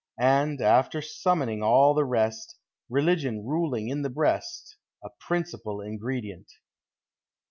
And, 0.19 0.61
after 0.61 0.99
summoning 0.99 1.61
all 1.61 1.93
the 1.93 2.05
rest, 2.05 2.57
(Religion 2.89 3.45
ruling 3.45 3.87
in 3.89 4.01
the 4.01 4.09
breast 4.09 4.75
A 5.03 5.11
principal 5.19 5.79
ingredient. 5.79 6.47